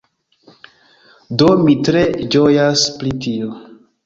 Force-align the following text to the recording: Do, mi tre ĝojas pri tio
Do, 1.41 1.49
mi 1.67 1.75
tre 1.91 2.01
ĝojas 2.37 2.87
pri 2.97 3.15
tio 3.29 3.53